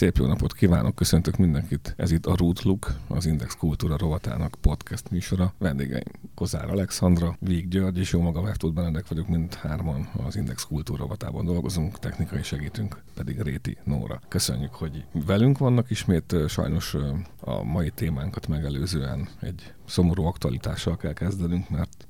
[0.00, 1.94] Szép jó napot kívánok, köszöntök mindenkit.
[1.96, 5.54] Ez itt a Root Look, az Index Kultúra rovatának podcast műsora.
[5.58, 6.04] Vendégeim
[6.34, 10.98] Kozár Alexandra, Víg György és jó magam Eftót Benedek vagyok, mind hárman az Index Kultúra
[10.98, 14.20] rovatában dolgozunk, technikai segítünk pedig Réti Nóra.
[14.28, 16.34] Köszönjük, hogy velünk vannak ismét.
[16.48, 16.96] Sajnos
[17.40, 22.08] a mai témánkat megelőzően egy szomorú aktualitással kell kezdenünk, mert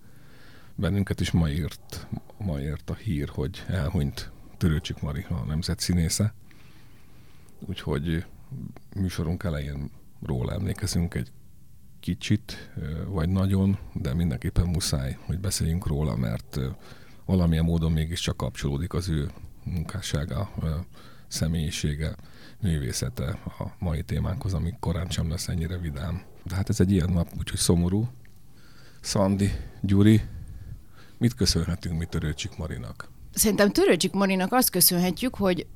[0.74, 2.06] bennünket is ma írt,
[2.38, 6.34] ma írt a hír, hogy elhunyt Törőcsik Mari, a nemzet színésze
[7.66, 8.24] úgyhogy
[8.96, 9.90] műsorunk elején
[10.22, 11.32] róla emlékezünk egy
[12.00, 12.72] kicsit,
[13.08, 16.58] vagy nagyon, de mindenképpen muszáj, hogy beszéljünk róla, mert
[17.24, 19.30] valamilyen módon mégiscsak kapcsolódik az ő
[19.64, 20.50] munkássága,
[21.28, 22.16] személyisége,
[22.60, 26.22] művészete a mai témánkhoz, ami korán sem lesz ennyire vidám.
[26.44, 28.08] De hát ez egy ilyen nap, úgyhogy szomorú.
[29.00, 29.50] Szandi,
[29.80, 30.20] Gyuri,
[31.18, 33.10] mit köszönhetünk mi Törőcsik Marinak?
[33.34, 35.66] Szerintem Törőcsik Marinak azt köszönhetjük, hogy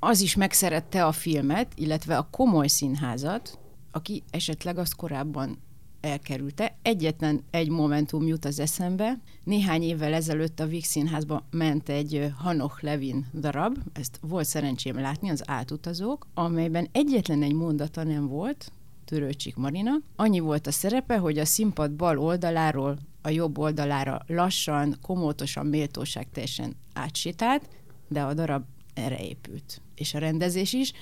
[0.00, 3.58] az is megszerette a filmet, illetve a komoly színházat,
[3.90, 5.58] aki esetleg azt korábban
[6.00, 6.76] elkerülte.
[6.82, 9.20] Egyetlen egy momentum jut az eszembe.
[9.44, 15.30] Néhány évvel ezelőtt a Víg Színházba ment egy Hanoch Levin darab, ezt volt szerencsém látni,
[15.30, 18.72] az átutazók, amelyben egyetlen egy mondata nem volt,
[19.04, 19.92] Törőcsik Marina.
[20.16, 26.28] Annyi volt a szerepe, hogy a színpad bal oldaláról a jobb oldalára lassan, komótosan, méltóság
[26.32, 27.68] teljesen átsétált,
[28.08, 28.64] de a darab
[28.94, 30.92] erre épült és a rendezés is,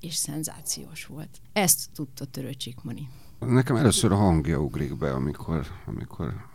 [0.00, 1.40] és szenzációs volt.
[1.52, 3.08] Ezt tudta Törőcsik Mani.
[3.38, 6.46] Nekem először a hangja ugrik be, amikor, amikor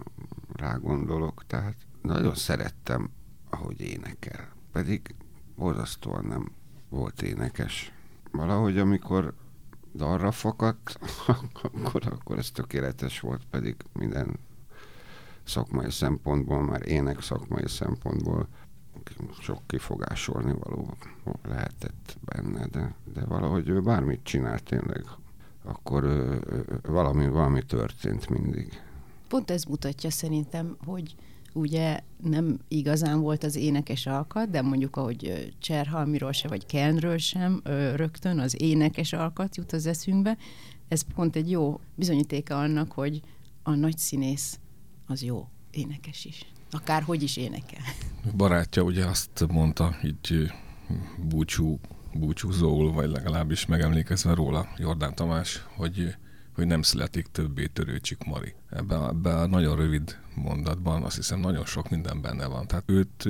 [0.53, 3.09] rágondolok, tehát nagyon szerettem,
[3.49, 4.51] ahogy énekel.
[4.71, 5.15] Pedig
[5.55, 6.51] borzasztóan nem
[6.89, 7.91] volt énekes.
[8.31, 9.33] Valahogy amikor
[9.95, 14.39] dalra fakadt, akkor, akkor ez tökéletes volt, pedig minden
[15.43, 18.47] szakmai szempontból, már ének szakmai szempontból
[19.41, 20.97] sok kifogásolni való
[21.47, 25.03] lehetett benne, de, de valahogy ő bármit csinált tényleg,
[25.63, 26.41] akkor ő,
[26.81, 28.81] valami, valami történt mindig.
[29.27, 31.15] Pont ez mutatja szerintem, hogy
[31.53, 37.61] ugye nem igazán volt az énekes alkat, de mondjuk ahogy Cserhalmiról se, vagy Kelnről sem,
[37.95, 40.37] rögtön az énekes alkat jut az eszünkbe.
[40.87, 43.21] Ez pont egy jó bizonyítéka annak, hogy
[43.63, 44.59] a nagy színész
[45.07, 47.81] az jó énekes is akár hogy is énekel.
[48.35, 50.51] Barátja ugye azt mondta, így
[51.17, 51.79] búcsú,
[52.13, 56.15] búcsúzóul, vagy legalábbis megemlékezve róla, Jordán Tamás, hogy
[56.59, 58.53] hogy nem születik többé törőcsik Mari.
[58.69, 62.67] Ebben, ebben a nagyon rövid mondatban azt hiszem nagyon sok minden benne van.
[62.67, 63.27] Tehát őt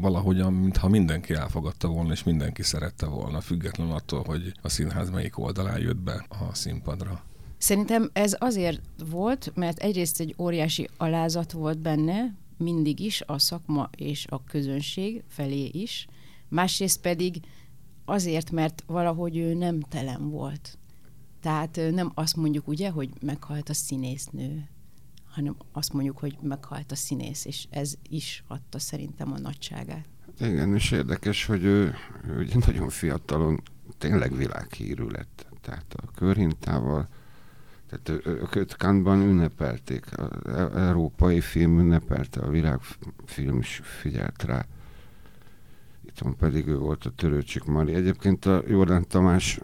[0.00, 5.38] valahogyan, mintha mindenki elfogadta volna, és mindenki szerette volna, független attól, hogy a színház melyik
[5.38, 7.24] oldalán jött be a színpadra.
[7.58, 8.80] Szerintem ez azért
[9.10, 15.22] volt, mert egyrészt egy óriási alázat volt benne, mindig is a szakma és a közönség
[15.28, 16.06] felé is,
[16.48, 17.40] másrészt pedig
[18.04, 20.78] azért, mert valahogy ő nem telem volt.
[21.40, 24.68] Tehát nem azt mondjuk ugye, hogy meghalt a színésznő,
[25.24, 30.08] hanem azt mondjuk, hogy meghalt a színész, és ez is adta szerintem a nagyságát.
[30.40, 31.94] Igen, és érdekes, hogy ő,
[32.26, 33.62] ő nagyon fiatalon
[33.98, 35.46] tényleg világhírű lett.
[35.60, 37.08] Tehát a körhintával
[37.90, 44.64] tehát őket Kantban ünnepelték, az európai film ünnepelte, a világfilm is figyelt rá.
[46.06, 47.94] Itthon pedig ő volt a Törőcsik Mari.
[47.94, 49.60] Egyébként a Jordán Tamás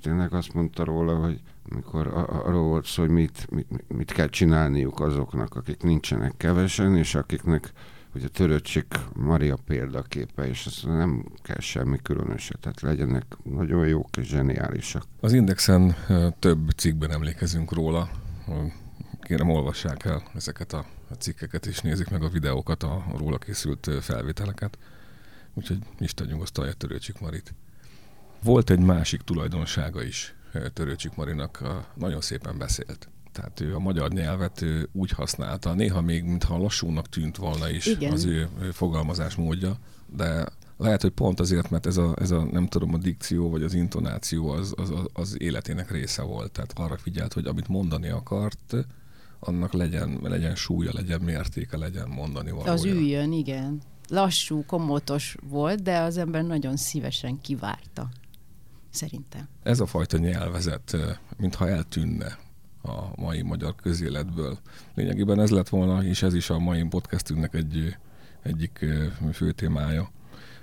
[0.00, 1.40] tényleg azt mondta róla, hogy
[1.70, 7.14] amikor arról volt szó, hogy mit, mit, mit kell csinálniuk azoknak, akik nincsenek kevesen, és
[7.14, 7.72] akiknek
[8.18, 14.16] hogy a töröcsik Maria példaképe, és ez nem kell semmi különöset, tehát legyenek nagyon jók
[14.16, 15.04] és zseniálisak.
[15.20, 15.96] Az Indexen
[16.38, 18.10] több cikkben emlékezünk róla,
[19.20, 20.84] kérem olvassák el ezeket a
[21.18, 24.78] cikkeket, és nézzék meg a videókat, a róla készült felvételeket.
[25.54, 27.54] Úgyhogy Isten nyugosztalja Törőcsik Marit.
[28.42, 30.34] Volt egy másik tulajdonsága is
[30.72, 31.62] Törőcsik Marinak,
[31.94, 33.08] nagyon szépen beszélt.
[33.38, 37.86] Tehát ő a magyar nyelvet ő úgy használta, néha még mintha lassúnak tűnt volna is
[37.86, 38.12] Igen.
[38.12, 39.76] az ő, ő fogalmazás módja,
[40.16, 40.46] de
[40.76, 43.74] Lehet, hogy pont azért, mert ez a, ez a nem tudom, a dikció vagy az
[43.74, 46.52] intonáció az, az, az életének része volt.
[46.52, 48.74] Tehát arra figyelt, hogy amit mondani akart,
[49.38, 52.72] annak legyen, legyen súlya, legyen mértéke, legyen mondani valója.
[52.72, 53.80] Az üljön, igen.
[54.08, 58.08] Lassú, komótos volt, de az ember nagyon szívesen kivárta.
[58.90, 59.48] Szerintem.
[59.62, 60.96] Ez a fajta nyelvezet,
[61.36, 62.38] mintha eltűnne
[62.82, 64.58] a mai magyar közéletből.
[64.94, 67.96] Lényegében ez lett volna, és ez is a mai podcastünknek egy,
[68.42, 68.84] egyik
[69.32, 70.10] fő témája,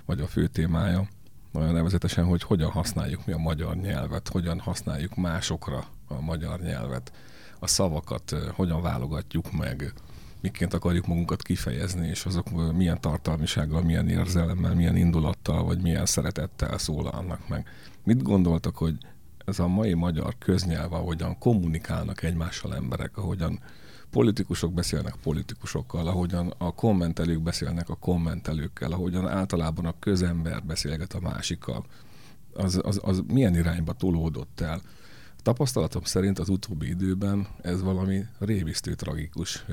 [0.04, 1.08] vagy a fő témája,
[1.52, 7.12] nevezetesen, hogy hogyan használjuk mi a magyar nyelvet, hogyan használjuk másokra a magyar nyelvet,
[7.58, 9.92] a szavakat hogyan válogatjuk meg,
[10.40, 16.78] miként akarjuk magunkat kifejezni, és azok milyen tartalmisággal, milyen érzelemmel, milyen indulattal, vagy milyen szeretettel
[16.78, 17.68] szólalnak meg.
[18.04, 18.94] Mit gondoltak, hogy
[19.46, 23.60] ez a mai magyar köznyelv, ahogyan kommunikálnak egymással emberek, ahogyan
[24.10, 31.20] politikusok beszélnek politikusokkal, ahogyan a kommentelők beszélnek a kommentelőkkel, ahogyan általában a közember beszélget a
[31.20, 31.84] másikkal,
[32.54, 34.80] az, az, az milyen irányba tolódott el.
[35.42, 39.64] Tapasztalatom szerint az utóbbi időben ez valami révisztő tragikus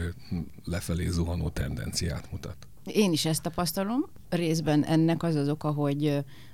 [0.65, 2.57] lefelé zuhanó tendenciát mutat.
[2.85, 4.05] Én is ezt tapasztalom.
[4.29, 6.07] Részben ennek az az oka, hogy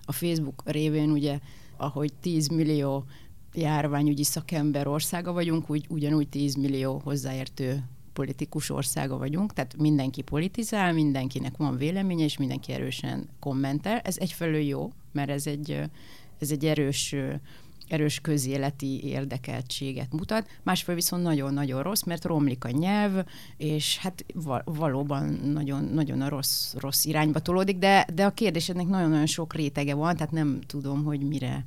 [0.05, 1.39] a Facebook révén ugye,
[1.79, 3.03] ahogy 10 millió
[3.53, 7.83] járványügyi szakember országa vagyunk, úgy, ugyanúgy 10 millió hozzáértő
[8.13, 13.99] politikus országa vagyunk, tehát mindenki politizál, mindenkinek van véleménye, és mindenki erősen kommentel.
[13.99, 15.81] Ez egyfelől jó, mert ez egy,
[16.39, 17.15] ez egy erős
[17.89, 23.25] erős közéleti érdekeltséget mutat, másfél viszont nagyon-nagyon rossz, mert romlik a nyelv,
[23.57, 24.25] és hát
[24.65, 29.93] valóban nagyon, nagyon a rossz, rossz irányba tolódik, de, de a kérdésednek nagyon-nagyon sok rétege
[29.93, 31.65] van, tehát nem tudom, hogy mire,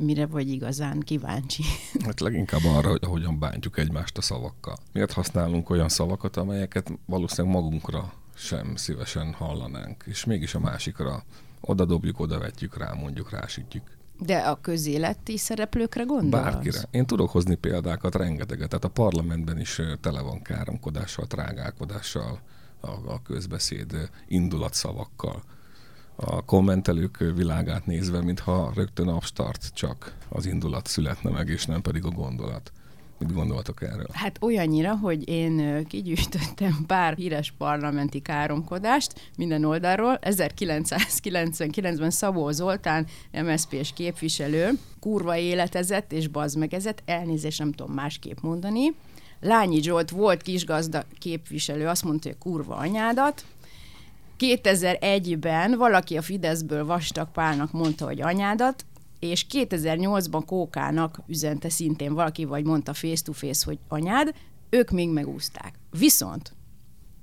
[0.00, 1.62] mire vagy igazán kíváncsi.
[2.04, 4.76] Hát leginkább arra, hogy hogyan bántjuk egymást a szavakkal.
[4.92, 11.22] Miért használunk olyan szavakat, amelyeket valószínűleg magunkra sem szívesen hallanánk, és mégis a másikra
[11.60, 14.01] oda dobjuk, oda vetjük rá, mondjuk rásítjük.
[14.24, 16.44] De a közéleti szereplőkre gondolsz?
[16.44, 16.82] Bárkire.
[16.90, 18.68] Én tudok hozni példákat rengeteget.
[18.68, 22.40] Tehát a parlamentben is tele van káromkodással, trágálkodással,
[22.80, 25.42] a, a közbeszéd indulatszavakkal.
[26.16, 32.04] A kommentelők világát nézve, mintha rögtön abstart csak az indulat születne meg, és nem pedig
[32.04, 32.72] a gondolat.
[33.22, 34.06] Mit gondoltok erről?
[34.12, 40.18] Hát olyannyira, hogy én kigyűjtöttem pár híres parlamenti káromkodást minden oldalról.
[40.22, 44.70] 1999-ben Szabó Zoltán, MSZP-s képviselő,
[45.00, 48.94] kurva életezett és bazmegezett, elnézést nem tudom másképp mondani.
[49.40, 53.44] Lányi Zsolt volt kisgazda képviselő, azt mondta, hogy kurva anyádat,
[54.38, 58.84] 2001-ben valaki a Fideszből Vastag Pálnak mondta, hogy anyádat,
[59.22, 64.34] és 2008-ban Kókának üzente szintén valaki, vagy mondta face-to-face, hogy anyád,
[64.70, 65.74] ők még megúzták.
[65.98, 66.52] Viszont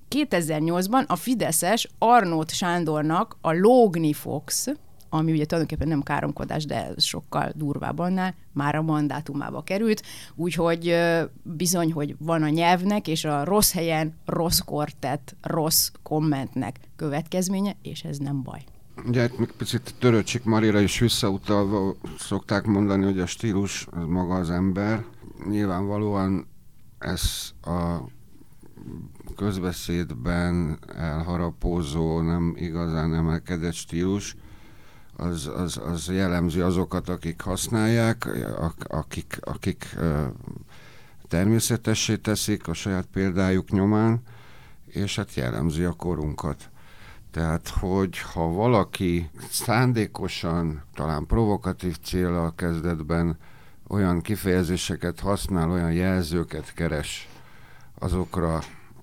[0.10, 4.68] 2008-ban a Fideszes Arnót Sándornak a Lógni Fox,
[5.10, 10.04] ami ugye tulajdonképpen nem káromkodás, de sokkal durvább annál, már a mandátumába került,
[10.36, 10.96] úgyhogy
[11.44, 18.04] bizony, hogy van a nyelvnek és a rossz helyen rossz kortett, rossz kommentnek következménye, és
[18.04, 18.64] ez nem baj.
[19.06, 24.36] Ugye itt még picit Töröcsik Marira is visszautalva szokták mondani, hogy a stílus az maga
[24.36, 25.06] az ember.
[25.50, 26.48] Nyilvánvalóan
[27.00, 27.98] ez a
[29.36, 34.36] közbeszédben elharapózó, nem igazán emelkedett stílus,
[35.16, 38.28] az, az, az jellemzi azokat, akik használják,
[38.88, 39.96] akik, akik
[41.28, 44.22] természetessé teszik a saját példájuk nyomán,
[44.86, 46.70] és hát jellemzi a korunkat.
[47.32, 53.38] Tehát, hogy ha valaki szándékosan, talán provokatív célral kezdetben
[53.88, 57.28] olyan kifejezéseket használ, olyan jelzőket keres
[58.00, 58.62] azokra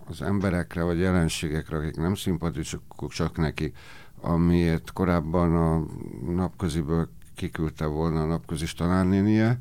[0.09, 3.73] az emberekre vagy jelenségekre, akik nem szimpatikusok csak neki,
[4.21, 5.85] amiért korábban a
[6.33, 9.59] napköziből kiküldte volna a napközis tanárnénie,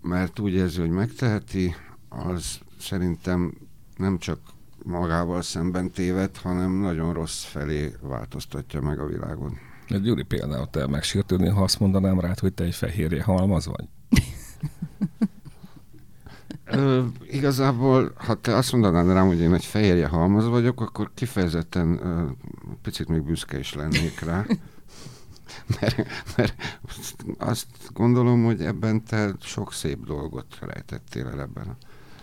[0.00, 1.74] mert úgy érzi, hogy megteheti,
[2.08, 3.54] az szerintem
[3.96, 4.38] nem csak
[4.84, 9.58] magával szemben téved, hanem nagyon rossz felé változtatja meg a világon.
[9.88, 13.88] Ez Gyuri például te megsértődni, ha azt mondanám rád, hogy te egy fehérje halmaz vagy?
[16.64, 22.06] Ö, igazából, ha te azt mondanád rám, hogy én egy fehérje halmaz vagyok, akkor kifejezetten
[22.06, 22.24] ö,
[22.82, 24.46] picit még büszke is lennék rá.
[25.80, 26.54] mert, mert
[27.38, 31.76] azt gondolom, hogy ebben te sok szép dolgot rejtettél el ebben a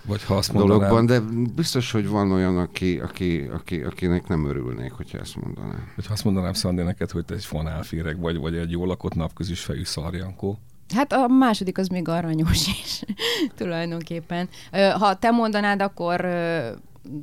[0.03, 0.77] vagy ha azt mondanám...
[0.77, 1.19] dologban, de
[1.55, 5.91] biztos, hogy van olyan, aki, aki, aki, akinek nem örülnék, hogyha ezt mondanám.
[5.95, 9.15] Vagy ha azt mondanám, Szandi, neked, hogy te egy fonálféreg vagy, vagy egy jól lakott
[9.15, 10.57] napközis fejű szarjankó.
[10.95, 13.03] Hát a második az még aranyos is,
[13.57, 14.49] tulajdonképpen.
[14.71, 16.25] Ha te mondanád, akkor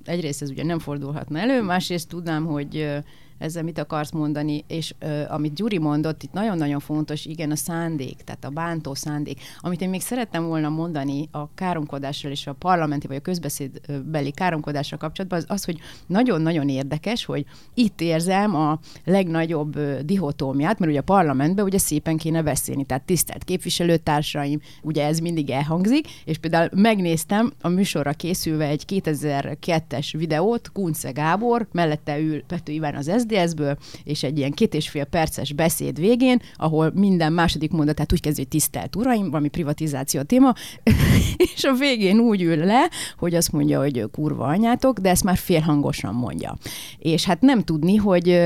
[0.05, 3.03] egyrészt ez ugye nem fordulhatna elő, másrészt tudnám, hogy
[3.39, 8.17] ezzel mit akarsz mondani, és ö, amit Gyuri mondott, itt nagyon-nagyon fontos, igen, a szándék,
[8.17, 9.41] tehát a bántó szándék.
[9.61, 14.99] Amit én még szerettem volna mondani a káromkodással és a parlamenti vagy a közbeszédbeli káromkodással
[14.99, 21.01] kapcsolatban, az az, hogy nagyon-nagyon érdekes, hogy itt érzem a legnagyobb ö, dihotómiát, mert ugye
[21.01, 26.69] a parlamentben ugye szépen kéne beszélni, tehát tisztelt képviselőtársaim, ugye ez mindig elhangzik, és például
[26.75, 33.77] megnéztem a műsorra készülve egy 2002-es videót, Kunce Gábor, mellette ül Pető Iván az SDS-ből,
[34.05, 38.49] és egy ilyen két és fél perces beszéd végén, ahol minden második mondatát úgy hogy
[38.49, 40.55] tisztelt uraim, valami privatizáció téma,
[41.55, 45.37] és a végén úgy ül le, hogy azt mondja, hogy kurva anyátok, de ezt már
[45.37, 46.57] félhangosan mondja.
[46.99, 48.41] És hát nem tudni, hogy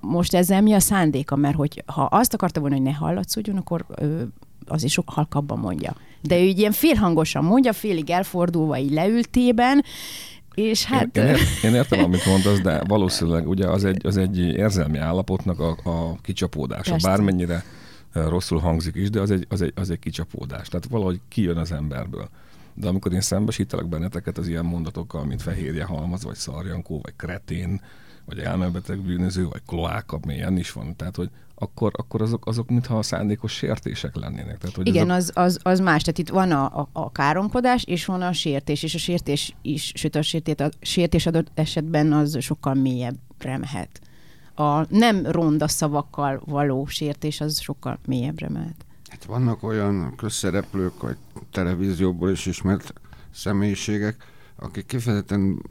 [0.00, 3.86] most ezzel mi a szándéka, mert hogy ha azt akarta volna, hogy ne hallatszódjon, akkor
[4.66, 5.94] az is sok halkabban mondja.
[6.22, 9.84] De ő így ilyen félhangosan mondja, félig elfordulva, így leültében,
[10.54, 11.16] és hát...
[11.16, 14.98] Én, én, ért, én értem, amit mondasz, de valószínűleg ugye az egy, az egy érzelmi
[14.98, 16.90] állapotnak a, a kicsapódása.
[16.90, 17.08] Persze.
[17.08, 17.64] Bármennyire
[18.12, 20.68] rosszul hangzik is, de az egy, az, egy, az egy kicsapódás.
[20.68, 22.28] Tehát valahogy kijön az emberből.
[22.74, 27.80] De amikor én szembesítelek benneteket az ilyen mondatokkal, mint fehérje halmaz, vagy szarjankó, vagy kretén,
[28.30, 30.96] vagy elmebeteg bűnöző, vagy kloáka, milyen is van.
[30.96, 34.58] Tehát, hogy akkor, akkor azok, azok mintha a szándékos sértések lennének.
[34.58, 35.36] Tehát, hogy Igen, azok...
[35.36, 36.02] az, az, az más.
[36.02, 39.92] Tehát itt van a, a, a káromkodás, és van a sértés, és a sértés is,
[39.94, 44.00] sőt a sértés, a sértés adott esetben az sokkal mélyebbre mehet.
[44.54, 48.84] A nem ronda szavakkal való sértés az sokkal mélyebbre mehet.
[49.08, 51.16] Hát vannak olyan közszereplők, vagy
[51.52, 52.92] televízióból is ismert
[53.34, 54.29] személyiségek,
[54.60, 55.62] akik kifejezetten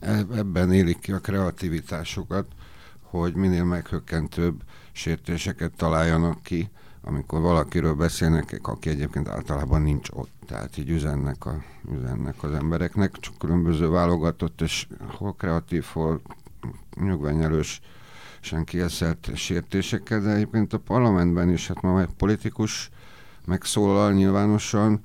[0.00, 2.46] e-, ebben élik ki a kreativitásukat,
[3.02, 4.62] hogy minél meghökkentőbb
[4.92, 6.70] sértéseket találjanak ki,
[7.02, 10.32] amikor valakiről beszélnek, aki egyébként általában nincs ott.
[10.46, 11.62] Tehát így üzennek, a,
[11.92, 16.20] üzennek az embereknek, csak különböző válogatott és hol kreatív, hol
[16.94, 17.80] nyugványelős
[18.40, 22.90] sen kieszelt sértésekkel, de egyébként a parlamentben is, hát ma egy politikus
[23.44, 25.00] megszólal nyilvánosan,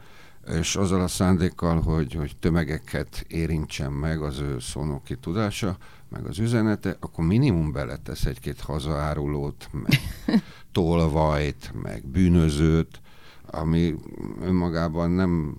[0.48, 5.78] és azzal a szándékkal, hogy, hogy tömegeket érintsen meg az ő szónoki tudása,
[6.10, 10.00] meg az üzenete, akkor minimum beletesz egy-két hazaárulót, meg
[10.72, 13.02] tolvajt, meg bűnözőt,
[13.46, 13.96] ami
[14.42, 15.58] önmagában nem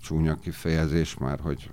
[0.00, 1.70] csúnya kifejezés már, hogy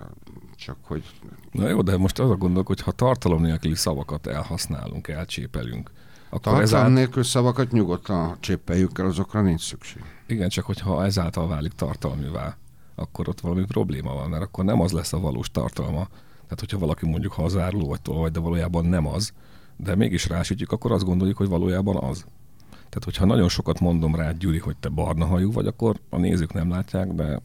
[0.56, 1.04] csak hogy...
[1.50, 5.90] Na jó, de most az a gondolok, hogy ha tartalom nélküli szavakat elhasználunk, elcsépelünk,
[6.26, 6.92] akkor Tartalom ezáltal...
[6.92, 10.02] nélkül szavakat nyugodtan csépeljük el, azokra nincs szükség.
[10.30, 12.56] Igen, csak hogyha ezáltal válik tartalmivá,
[12.94, 16.06] akkor ott valami probléma van, mert akkor nem az lesz a valós tartalma.
[16.42, 19.32] Tehát, hogyha valaki mondjuk hazáruló vagy tolvaj, de valójában nem az,
[19.76, 22.24] de mégis rásítjük, akkor azt gondoljuk, hogy valójában az.
[22.70, 26.52] Tehát, hogyha nagyon sokat mondom rá, Gyuri, hogy te barna hajú vagy, akkor a nézők
[26.52, 27.40] nem látják, de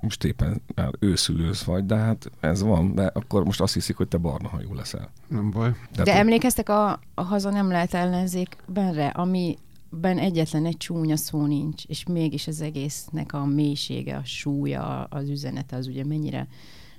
[0.00, 4.08] most éppen már őszülősz vagy, de hát ez van, de akkor most azt hiszik, hogy
[4.08, 5.10] te barna hajú leszel.
[5.26, 5.72] Nem baj.
[5.94, 9.58] De, de emlékeztek a, a Haza nem lehet ellenzékbenre, ami
[10.00, 15.28] ben egyetlen egy csúnya szó nincs, és mégis az egésznek a mélysége, a súlya, az
[15.28, 16.48] üzenete az ugye mennyire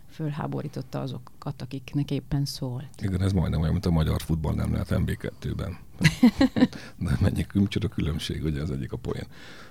[0.09, 3.01] fölháborította azokat, akiknek éppen szólt.
[3.01, 5.77] Igen, ez majdnem olyan, mint a magyar futball nem lehet MB2-ben.
[7.05, 7.45] De mennyi
[7.81, 9.27] a különbség, ugye az egyik a poén.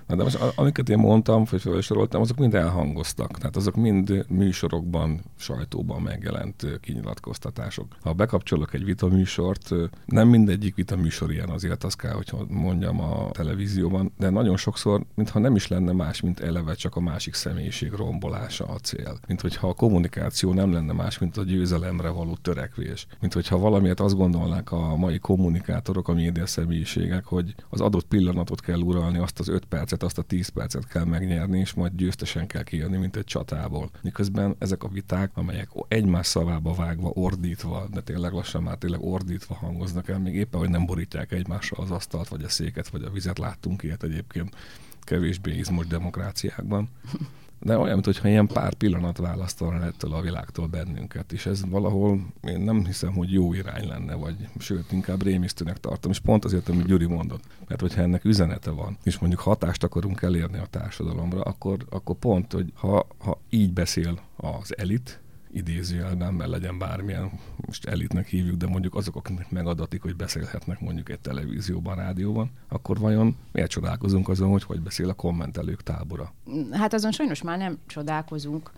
[0.07, 3.37] Na de most amiket én mondtam, vagy felsoroltam, azok mind elhangoztak.
[3.37, 7.95] Tehát azok mind műsorokban, sajtóban megjelent kinyilatkoztatások.
[8.01, 9.69] Ha bekapcsolok egy vitaműsort,
[10.05, 15.39] nem mindegyik vitaműsor ilyen, azért azt kell, hogy mondjam a televízióban, de nagyon sokszor, mintha
[15.39, 19.19] nem is lenne más, mint eleve csak a másik személyiség rombolása a cél.
[19.27, 23.07] Mint hogyha a kommunikáció nem lenne más, mint a győzelemre való törekvés.
[23.19, 28.79] Mint hogyha valamiért azt gondolnák a mai kommunikátorok, média személyiségek, hogy az adott pillanatot kell
[28.79, 32.63] uralni, azt az öt percet, azt a tíz percet kell megnyerni, és majd győztesen kell
[32.63, 33.89] kijönni, mint egy csatából.
[34.01, 39.55] Miközben ezek a viták, amelyek egymás szavába vágva, ordítva, de tényleg lassan már tényleg ordítva
[39.55, 43.09] hangoznak el, még éppen, hogy nem borítják egymással az asztalt, vagy a széket, vagy a
[43.09, 44.55] vizet, láttunk ilyet egyébként
[45.01, 46.89] kevésbé izmos demokráciákban
[47.65, 52.59] de olyan, mintha ilyen pár pillanat választolna ettől a világtól bennünket, és ez valahol én
[52.59, 56.85] nem hiszem, hogy jó irány lenne, vagy sőt, inkább rémisztőnek tartom, és pont azért, amit
[56.85, 61.77] Gyuri mondott, mert hogyha ennek üzenete van, és mondjuk hatást akarunk elérni a társadalomra, akkor,
[61.89, 65.19] akkor pont, hogy ha, ha így beszél az elit,
[65.55, 67.31] idézőjelben, mert legyen bármilyen,
[67.65, 72.99] most elitnek hívjuk, de mondjuk azok, akiknek megadatik, hogy beszélhetnek mondjuk egy televízióban, rádióban, akkor
[72.99, 76.33] vajon miért csodálkozunk azon, hogy hogy beszél a kommentelők tábora?
[76.71, 78.71] Hát azon sajnos már nem csodálkozunk,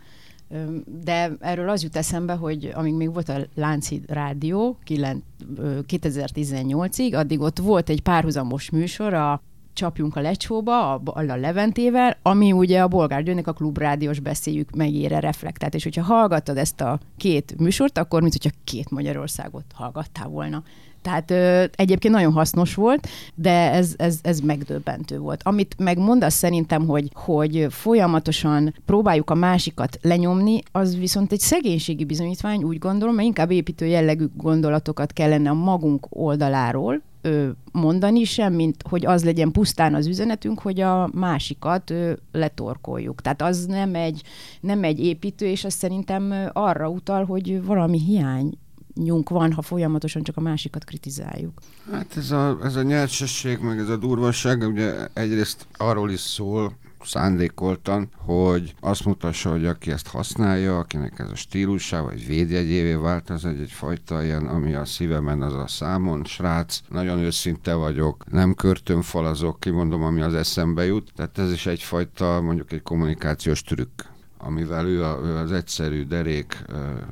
[1.02, 7.58] de erről az jut eszembe, hogy amíg még volt a Lánci Rádió 2018-ig, addig ott
[7.58, 9.42] volt egy párhuzamos műsor, a
[9.78, 15.20] csapjunk a lecsóba, a, a Leventével, ami ugye a Bolgár Győnek a klubrádiós beszéljük megére
[15.20, 15.74] reflektált.
[15.74, 20.62] És hogyha hallgattad ezt a két műsort, akkor mint hogyha két Magyarországot hallgattál volna.
[21.02, 25.40] Tehát ö, egyébként nagyon hasznos volt, de ez, ez, ez megdöbbentő volt.
[25.42, 32.62] Amit megmondasz szerintem, hogy, hogy folyamatosan próbáljuk a másikat lenyomni, az viszont egy szegénységi bizonyítvány,
[32.62, 38.82] úgy gondolom, mert inkább építő jellegű gondolatokat kellene a magunk oldaláról ö, mondani sem, mint
[38.88, 43.20] hogy az legyen pusztán az üzenetünk, hogy a másikat ö, letorkoljuk.
[43.20, 44.22] Tehát az nem egy,
[44.60, 48.58] nem egy építő, és az szerintem arra utal, hogy valami hiány
[48.94, 51.60] nyunk van, ha folyamatosan csak a másikat kritizáljuk.
[51.90, 56.76] Hát ez a, ez a nyertsesség, meg ez a durvaság, ugye egyrészt arról is szól,
[57.04, 63.30] szándékoltan, hogy azt mutassa, hogy aki ezt használja, akinek ez a stílusa, vagy védjegyévé vált,
[63.30, 68.54] az egy, egyfajta ilyen, ami a szívemen az a számon, srác, nagyon őszinte vagyok, nem
[68.54, 74.02] körtönfalazok, kimondom, ami az eszembe jut, tehát ez is egyfajta, mondjuk egy kommunikációs trükk
[74.38, 76.64] amivel ő, ő az egyszerű, derék,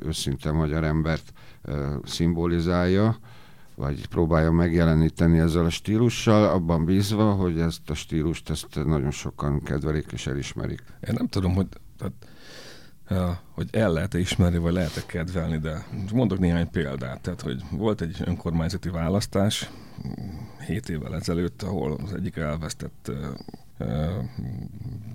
[0.02, 1.32] őszinte magyar embert
[2.04, 3.18] szimbolizálja,
[3.76, 9.62] vagy próbálja megjeleníteni ezzel a stílussal, abban bízva, hogy ezt a stílust ezt nagyon sokan
[9.62, 10.82] kedvelik és elismerik.
[11.08, 11.66] Én nem tudom, hogy,
[11.98, 17.20] tehát, hogy el lehet-e ismerni, vagy lehet-e kedvelni, de mondok néhány példát.
[17.20, 19.70] Tehát, hogy volt egy önkormányzati választás
[20.66, 23.12] 7 évvel ezelőtt, ahol az egyik elvesztett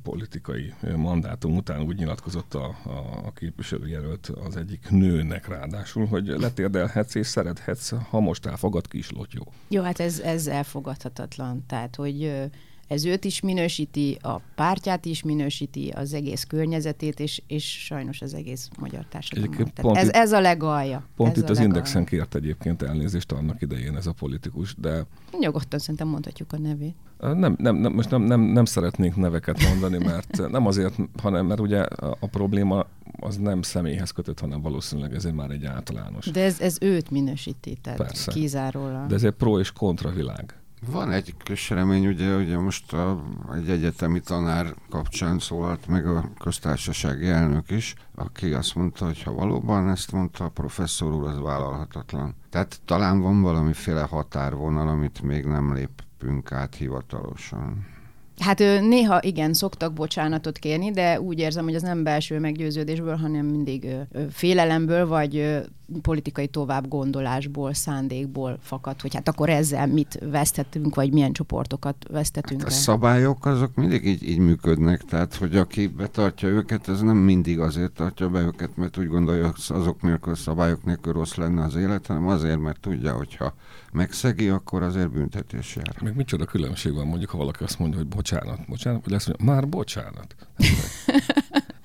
[0.03, 2.75] politikai mandátum után úgy nyilatkozott a,
[3.23, 9.43] a, képviselőjelölt az egyik nőnek ráadásul, hogy letérdelhetsz és szerethetsz, ha most elfogad kislott jó.
[9.67, 11.65] Jó, hát ez, ez elfogadhatatlan.
[11.67, 12.49] Tehát, hogy
[12.91, 18.33] ez őt is minősíti, a pártját is minősíti, az egész környezetét, és, és sajnos az
[18.33, 19.97] egész magyar társadalmat.
[19.97, 21.03] Ez, itt, ez a legalja.
[21.15, 21.67] Pont itt az legalja.
[21.67, 25.05] Indexen kért egyébként elnézést annak idején ez a politikus, de...
[25.39, 26.95] Nyugodtan szerintem mondhatjuk a nevét.
[27.19, 31.59] Nem, nem, nem, most nem, nem, nem szeretnénk neveket mondani, mert nem azért, hanem mert
[31.59, 32.85] ugye a, a probléma
[33.19, 36.25] az nem személyhez kötött, hanem valószínűleg ez már egy általános.
[36.25, 38.31] De ez, ez őt minősíti, tehát Persze.
[38.31, 39.07] kizárólag.
[39.07, 40.60] De ez egy pro és kontra világ.
[40.89, 43.23] Van egy kis remény, ugye, ugye most a,
[43.55, 49.33] egy egyetemi tanár kapcsán szólalt meg a köztársasági elnök is, aki azt mondta, hogy ha
[49.33, 52.35] valóban ezt mondta a professzor úr, az vállalhatatlan.
[52.49, 57.85] Tehát talán van valamiféle határvonal, amit még nem lépünk át hivatalosan.
[58.39, 63.45] Hát néha igen, szoktak bocsánatot kérni, de úgy érzem, hogy az nem belső meggyőződésből, hanem
[63.45, 63.87] mindig
[64.31, 65.61] félelemből, vagy
[66.01, 72.61] politikai tovább gondolásból, szándékból fakad, hogy hát akkor ezzel mit vesztettünk, vagy milyen csoportokat vesztettünk.
[72.61, 77.17] Hát a szabályok azok mindig így, így működnek, tehát hogy aki betartja őket, ez nem
[77.17, 81.63] mindig azért tartja be őket, mert úgy gondolja, hogy azok nélkül, szabályok nélkül rossz lenne
[81.63, 83.53] az élet, hanem azért, mert tudja, hogyha
[83.91, 85.95] megszegi, akkor azért büntetés jár.
[86.01, 89.45] Meg micsoda különbség van, mondjuk, ha valaki azt mondja, hogy bocsánat, bocsánat, vagy azt mondja,
[89.45, 90.35] már bocsánat.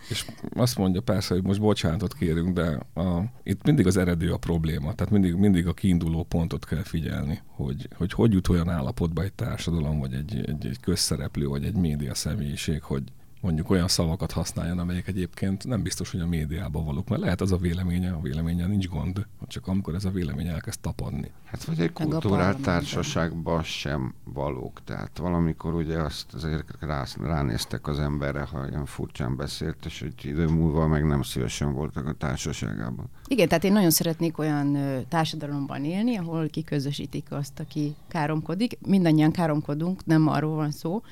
[0.08, 4.36] És azt mondja persze, hogy most bocsánatot kérünk, de a, itt mindig az eredő a
[4.36, 4.94] probléma.
[4.94, 9.32] Tehát mindig, mindig a kiinduló pontot kell figyelni, hogy, hogy hogy jut olyan állapotba egy
[9.32, 13.02] társadalom, vagy egy, egy, egy közszereplő, vagy egy média személyiség, hogy,
[13.40, 17.52] mondjuk olyan szavakat használjon, amelyek egyébként nem biztos, hogy a médiában valók, mert lehet az
[17.52, 21.30] a véleménye, a véleménye nincs gond, csak amikor ez a vélemény elkezd tapadni.
[21.44, 27.98] Hát vagy egy kultúrált társaságban sem valók, tehát valamikor ugye azt azért rá, ránéztek az
[27.98, 33.06] emberre, ha ilyen furcsán beszélt, és egy idő múlva meg nem szívesen voltak a társaságában.
[33.26, 38.78] Igen, tehát én nagyon szeretnék olyan társadalomban élni, ahol kiközösítik azt, aki káromkodik.
[38.86, 41.02] Mindannyian káromkodunk, nem arról van szó,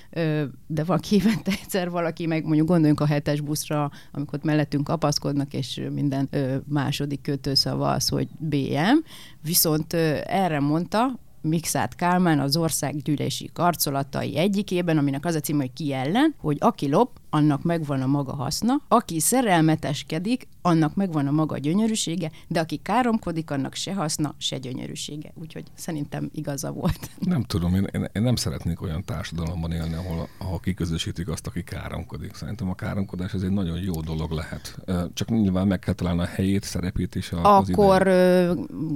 [0.66, 5.54] de valaki évente egyszer valaki aki meg mondjuk gondoljunk a hetes buszra, amikor mellettünk kapaszkodnak,
[5.54, 8.98] és minden ö, második kötőszava az, hogy BM.
[9.42, 15.72] Viszont ö, erre mondta, Mixát Kálmán az országgyűlési karcolatai egyikében, aminek az a cím, hogy
[15.72, 21.30] ki ellen, hogy aki lop, annak megvan a maga haszna, aki szerelmeteskedik, annak megvan a
[21.30, 25.32] maga gyönyörűsége, de aki káromkodik, annak se haszna, se gyönyörűsége.
[25.40, 27.10] Úgyhogy szerintem igaza volt.
[27.18, 32.34] Nem tudom, én, én, nem szeretnék olyan társadalomban élni, ahol, ahol kiközösítik azt, aki káromkodik.
[32.34, 34.78] Szerintem a káromkodás ez egy nagyon jó dolog lehet.
[35.14, 37.32] Csak nyilván meg kell találni a helyét, szerepét is.
[37.32, 38.12] A, Akkor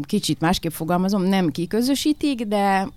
[0.03, 2.88] kicsit másképp fogalmazom, nem kiközösítik, de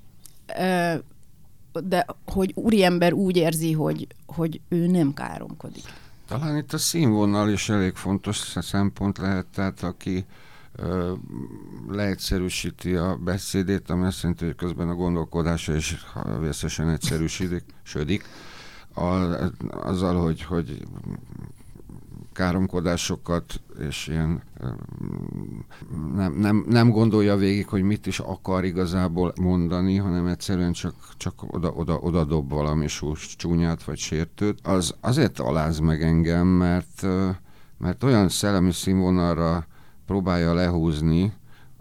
[1.84, 5.84] de hogy úriember úgy érzi, hogy, hogy ő nem káromkodik.
[6.27, 10.25] Talán itt a színvonal is elég fontos szempont lehet, tehát aki
[10.75, 11.13] ö,
[11.89, 16.05] leegyszerűsíti a beszédét, ami azt jelenti, hogy közben a gondolkodása is
[16.39, 18.25] vészesen egyszerűsödik, södik,
[19.69, 20.88] azzal, hogy, hogy
[22.33, 24.41] káromkodásokat, és ilyen
[26.15, 31.53] nem, nem, nem gondolja végig, hogy mit is akar igazából mondani, hanem egyszerűen csak, csak
[31.53, 37.07] oda, oda, oda dob valami sús, csúnyát vagy sértőt, az azért aláz meg engem, mert,
[37.77, 39.65] mert olyan szellemi színvonalra
[40.05, 41.33] próbálja lehúzni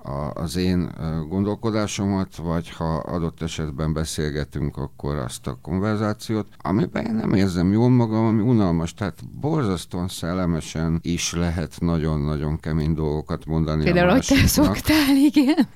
[0.03, 0.91] a, az én
[1.29, 7.89] gondolkodásomat, vagy ha adott esetben beszélgetünk, akkor azt a konverzációt, amiben én nem érzem jól
[7.89, 14.47] magam, ami unalmas, tehát borzasztóan szellemesen is lehet nagyon-nagyon kemény dolgokat mondani Például, hogy te
[14.47, 15.69] szoktál, igen.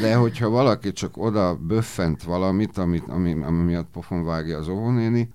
[0.00, 5.28] De hogyha valaki csak oda böffent valamit, amit, ami, ami miatt pofon vágja az óvónéni,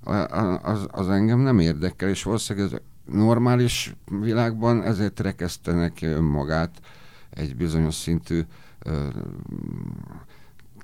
[0.62, 2.80] az, az engem nem érdekel, és valószínűleg ez
[3.14, 6.72] normális világban ezért rekesztenek önmagát
[7.38, 8.42] egy bizonyos szintű
[8.80, 9.08] ö,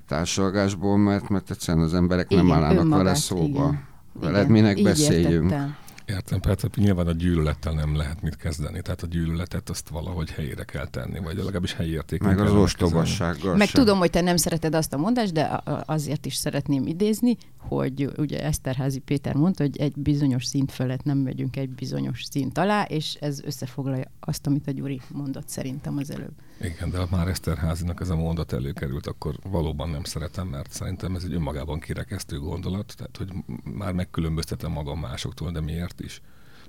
[0.07, 3.45] társalgásból, mert, mert egyszerűen az emberek igen, nem állnak vele szóba.
[3.45, 3.91] Igen.
[4.13, 5.51] Veled igen, minek beszéljünk?
[5.51, 5.75] Értettem.
[6.05, 10.63] Értem, persze nyilván a gyűlölettel nem lehet mit kezdeni, tehát a gyűlöletet azt valahogy helyére
[10.63, 13.83] kell tenni, vagy legalábbis helyi értékén Meg az ostobassággal Meg sem.
[13.83, 17.37] tudom, hogy te nem szereted azt a mondást, de azért is szeretném idézni,
[17.67, 22.57] hogy ugye Eszterházi Péter mondta, hogy egy bizonyos szint felett nem megyünk egy bizonyos szint
[22.57, 26.33] alá, és ez összefoglalja azt, amit a Gyuri mondott szerintem az előbb.
[26.61, 31.15] Igen, de ha már Eszterházinak ez a mondat előkerült, akkor valóban nem szeretem, mert szerintem
[31.15, 33.29] ez egy önmagában kirekesztő gondolat, tehát hogy
[33.63, 36.21] már megkülönböztetem magam másoktól, de miért is?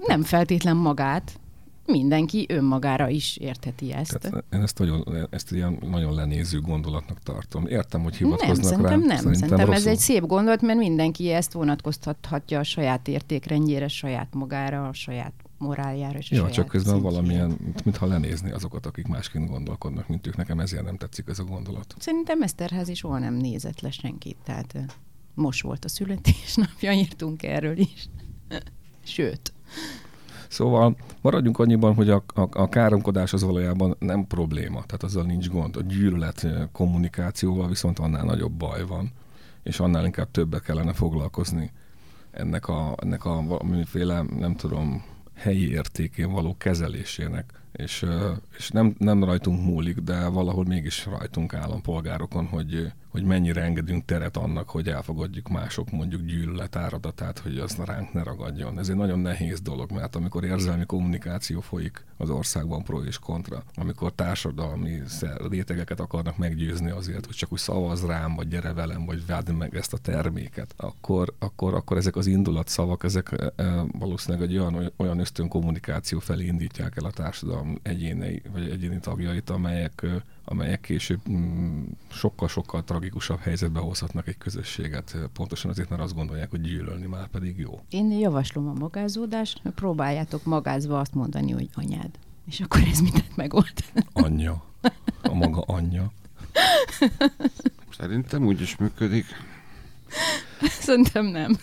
[0.06, 1.40] Nem feltétlen magát,
[1.86, 4.18] mindenki önmagára is értheti ezt.
[4.18, 7.66] Tehát én ezt, nagyon, ezt ilyen nagyon lenéző gondolatnak tartom.
[7.66, 9.06] Értem, hogy hivatkoznak nem, szerintem rá.
[9.06, 14.34] Nem, szerintem, szerintem ez egy szép gondolat, mert mindenki ezt vonatkoztathatja a saját értékrendjére, saját
[14.34, 17.14] magára, a saját moráljára és Jó, csak közben szintjére.
[17.14, 20.36] valamilyen, mintha lenézni azokat, akik másként gondolkodnak, mint ők.
[20.36, 21.94] Nekem ezért nem tetszik ez a gondolat.
[21.98, 24.74] Szerintem Eszterház is soha nem nézett le senkit, tehát
[25.34, 28.08] most volt a születésnapja, írtunk erről is.
[29.04, 29.52] Sőt.
[30.54, 35.48] Szóval maradjunk annyiban, hogy a, a, a káromkodás az valójában nem probléma, tehát azzal nincs
[35.48, 35.76] gond.
[35.76, 39.12] A gyűlölet kommunikációval viszont annál nagyobb baj van,
[39.62, 41.70] és annál inkább többet kellene foglalkozni
[42.30, 48.06] ennek a, ennek a valamiféle, nem tudom, helyi értékén való kezelésének, és,
[48.56, 54.36] és nem, nem rajtunk múlik, de valahol mégis rajtunk állampolgárokon, hogy, hogy mennyire engedünk teret
[54.36, 58.78] annak, hogy elfogadjuk mások mondjuk gyűlölet áradatát, hogy az ránk ne ragadjon.
[58.78, 63.62] Ez egy nagyon nehéz dolog, mert amikor érzelmi kommunikáció folyik az országban pro és kontra,
[63.74, 65.02] amikor társadalmi
[65.50, 69.76] rétegeket akarnak meggyőzni azért, hogy csak úgy szavaz rám, vagy gyere velem, vagy vádd meg
[69.76, 73.52] ezt a terméket, akkor, akkor, akkor ezek az indulatszavak, ezek
[73.98, 77.10] valószínűleg egy olyan, olyan ösztön kommunikáció felé indítják el a
[77.64, 80.06] társadalom egyénei, vagy egyéni tagjait, amelyek
[80.46, 86.60] amelyek később mm, sokkal-sokkal tragikusabb helyzetbe hozhatnak egy közösséget, pontosan azért, mert azt gondolják, hogy
[86.60, 87.80] gyűlölni már pedig jó.
[87.88, 92.10] Én javaslom a magázódást, próbáljátok magázva azt mondani, hogy anyád.
[92.46, 93.72] És akkor ez mindent megold.
[94.12, 94.64] Anyja.
[95.22, 96.12] A maga anyja.
[97.98, 99.24] Szerintem úgy is működik.
[100.60, 101.58] Szerintem nem.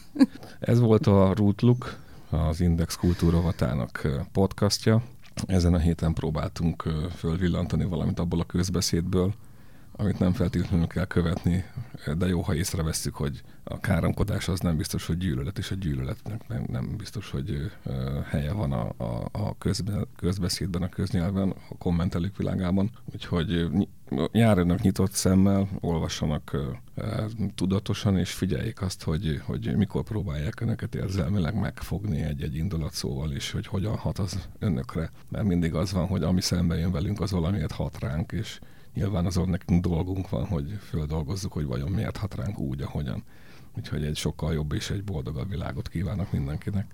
[0.60, 5.04] Ez volt a Rootluk, az Index Kultúrovatának podcastja.
[5.46, 6.84] Ezen a héten próbáltunk
[7.16, 9.34] fölvillantani valamit abból a közbeszédből,
[10.02, 11.66] amit nem feltétlenül kell követni,
[12.18, 16.48] de jó, ha észrevesszük, hogy a káromkodás az nem biztos, hogy gyűlölet, és a gyűlöletnek
[16.48, 17.72] nem, nem biztos, hogy
[18.26, 22.90] helye van a, a, a közbe, közbeszédben, a köznyelven, a kommentelők világában.
[23.14, 23.70] Úgyhogy
[24.32, 26.58] járjanak nyitott szemmel, olvassanak
[27.56, 33.52] tudatosan, és figyeljék azt, hogy, hogy mikor próbálják önöket érzelmileg megfogni egy-egy indulat szóval, és
[33.52, 35.12] hogy hogyan hat az önökre.
[35.30, 38.60] Mert mindig az van, hogy ami szembe jön velünk, az valamiért hat ránk, és
[38.94, 43.24] nyilván azon nekünk dolgunk van, hogy földolgozzuk, hogy vajon miért hat ránk úgy, ahogyan.
[43.78, 46.94] Úgyhogy egy sokkal jobb és egy boldogabb világot kívánok mindenkinek.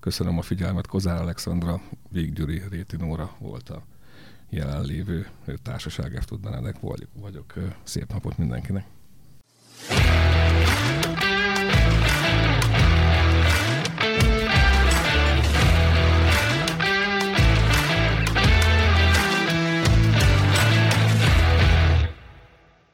[0.00, 3.82] Köszönöm a figyelmet, Kozár Alexandra, Véggyuri Réti Nóra volt a
[4.48, 5.26] jelenlévő
[5.62, 6.32] társaság, F.
[6.42, 6.76] Benedek
[7.12, 7.54] vagyok.
[7.82, 8.86] Szép napot mindenkinek!